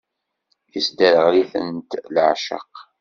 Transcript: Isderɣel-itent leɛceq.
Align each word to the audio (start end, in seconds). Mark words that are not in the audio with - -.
Isderɣel-itent 0.77 1.91
leɛceq. 2.13 2.71